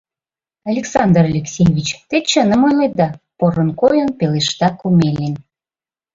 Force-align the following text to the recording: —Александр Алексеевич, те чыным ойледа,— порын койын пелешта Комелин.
—Александр 0.71 1.23
Алексеевич, 1.31 1.87
те 2.09 2.17
чыным 2.29 2.61
ойледа,— 2.67 3.07
порын 3.37 3.69
койын 3.79 4.09
пелешта 4.19 4.69
Комелин. 4.79 5.35